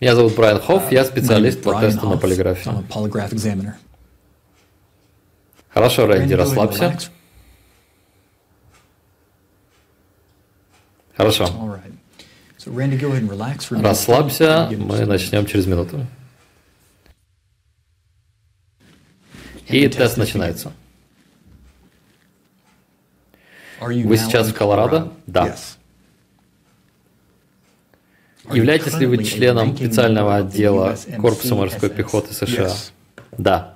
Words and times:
Меня 0.00 0.14
зовут 0.14 0.34
Брайан 0.34 0.60
Хофф, 0.60 0.90
я 0.90 1.04
специалист 1.04 1.62
по 1.62 1.78
тесту 1.78 2.08
на 2.08 2.16
полиграфе. 2.16 2.70
Хорошо, 5.68 6.06
Рэнди, 6.06 6.32
расслабься. 6.32 6.98
Хорошо. 11.14 11.78
Расслабься, 13.70 14.70
мы 14.70 15.04
начнем 15.04 15.44
через 15.46 15.66
минуту. 15.66 16.06
И 19.66 19.86
тест 19.86 20.16
начинается. 20.16 20.72
Вы 23.80 24.16
сейчас 24.16 24.48
в 24.48 24.54
Колорадо? 24.54 25.12
Да. 25.26 25.54
Являетесь 28.52 28.98
ли 28.98 29.06
вы 29.06 29.22
членом 29.22 29.76
специального 29.76 30.36
отдела 30.36 30.96
Корпуса 31.18 31.54
морской 31.54 31.90
пехоты 31.90 32.34
США? 32.34 32.72
Да. 33.36 33.74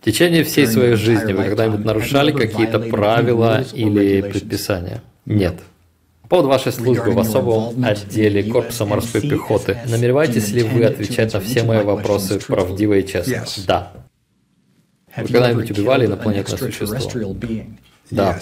В 0.00 0.04
течение 0.04 0.44
всей 0.44 0.66
своей 0.66 0.94
жизни 0.94 1.32
вы 1.32 1.44
когда-нибудь 1.44 1.84
нарушали 1.84 2.32
какие-то 2.32 2.78
правила 2.78 3.64
или 3.72 4.22
предписания? 4.22 5.02
Нет. 5.24 5.54
По 6.22 6.28
поводу 6.28 6.48
вашей 6.48 6.72
службы 6.72 7.12
в 7.12 7.18
особом 7.18 7.84
отделе 7.84 8.42
Корпуса 8.44 8.84
морской 8.84 9.20
пехоты, 9.20 9.78
намереваетесь 9.86 10.48
ли 10.50 10.62
вы 10.62 10.84
отвечать 10.84 11.32
на 11.32 11.40
все 11.40 11.62
мои 11.62 11.82
вопросы 11.84 12.40
правдиво 12.40 12.94
и 12.94 13.06
честно? 13.06 13.44
Да. 13.66 13.92
Вы 15.16 15.28
когда-нибудь 15.28 15.70
убивали 15.70 16.06
инопланетное 16.06 16.58
существо? 16.58 17.36
Да. 18.10 18.38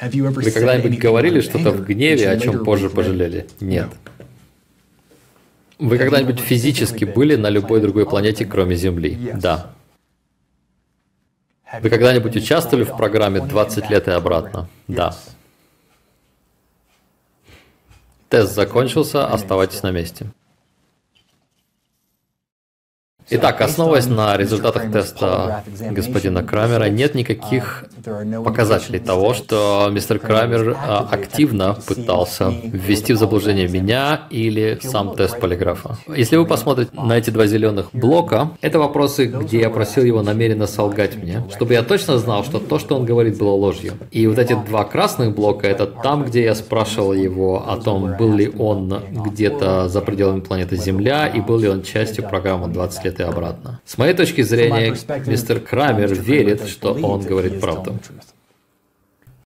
Вы 0.00 0.50
когда-нибудь 0.50 0.98
говорили 0.98 1.40
что-то 1.40 1.72
в 1.72 1.84
гневе, 1.84 2.30
о 2.30 2.38
чем 2.38 2.64
позже 2.64 2.88
пожалели? 2.90 3.46
Нет. 3.60 3.88
Вы 5.78 5.98
когда-нибудь 5.98 6.40
физически 6.40 7.04
были 7.04 7.36
на 7.36 7.50
любой 7.50 7.80
другой 7.80 8.04
планете, 8.04 8.44
кроме 8.44 8.74
Земли? 8.76 9.18
Да. 9.34 9.72
Вы 11.80 11.90
когда-нибудь 11.90 12.34
участвовали 12.36 12.84
в 12.84 12.96
программе 12.96 13.40
«20 13.40 13.90
лет 13.90 14.08
и 14.08 14.10
обратно»? 14.10 14.68
Да. 14.86 15.14
Тест 18.28 18.54
закончился, 18.54 19.26
оставайтесь 19.26 19.82
на 19.82 19.90
месте. 19.90 20.26
Итак, 23.30 23.60
основываясь 23.60 24.06
на 24.06 24.38
результатах 24.38 24.90
теста 24.90 25.62
господина 25.90 26.42
Крамера, 26.42 26.88
нет 26.88 27.14
никаких 27.14 27.84
показателей 28.42 29.00
того, 29.00 29.34
что 29.34 29.88
мистер 29.90 30.18
Крамер 30.18 30.74
а, 30.78 31.06
активно 31.10 31.76
пытался 31.86 32.50
ввести 32.64 33.12
в 33.12 33.18
заблуждение 33.18 33.68
меня 33.68 34.22
или 34.30 34.78
сам 34.82 35.14
тест 35.14 35.38
полиграфа. 35.38 35.98
Если 36.16 36.36
вы 36.36 36.46
посмотрите 36.46 36.90
на 36.94 37.18
эти 37.18 37.28
два 37.28 37.46
зеленых 37.46 37.90
блока, 37.92 38.52
это 38.62 38.78
вопросы, 38.78 39.26
где 39.26 39.60
я 39.60 39.68
просил 39.68 40.04
его 40.04 40.22
намеренно 40.22 40.66
солгать 40.66 41.16
мне, 41.16 41.44
чтобы 41.54 41.74
я 41.74 41.82
точно 41.82 42.16
знал, 42.16 42.44
что 42.44 42.58
то, 42.58 42.78
что 42.78 42.96
он 42.96 43.04
говорит, 43.04 43.36
было 43.36 43.50
ложью. 43.50 43.92
И 44.10 44.26
вот 44.26 44.38
эти 44.38 44.54
два 44.54 44.84
красных 44.84 45.34
блока, 45.34 45.66
это 45.66 45.86
там, 45.86 46.24
где 46.24 46.44
я 46.44 46.54
спрашивал 46.54 47.12
его 47.12 47.68
о 47.68 47.76
том, 47.76 48.16
был 48.16 48.32
ли 48.32 48.50
он 48.58 49.02
где-то 49.10 49.88
за 49.90 50.00
пределами 50.00 50.40
планеты 50.40 50.76
Земля 50.76 51.26
и 51.26 51.40
был 51.40 51.58
ли 51.58 51.68
он 51.68 51.82
частью 51.82 52.26
программы 52.26 52.68
20 52.68 53.04
лет 53.04 53.17
и 53.18 53.22
обратно. 53.22 53.80
С 53.84 53.98
моей 53.98 54.14
точки 54.14 54.42
зрения, 54.42 54.94
мистер 55.26 55.60
Крамер 55.60 56.14
верит, 56.14 56.68
что 56.68 56.92
он 56.94 57.20
говорит 57.22 57.60
правду. 57.60 57.98